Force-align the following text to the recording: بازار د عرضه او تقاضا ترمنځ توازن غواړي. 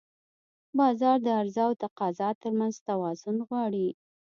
بازار 0.77 1.17
د 1.25 1.27
عرضه 1.39 1.63
او 1.67 1.73
تقاضا 1.83 2.29
ترمنځ 2.41 2.75
توازن 2.87 3.37
غواړي. 3.47 3.87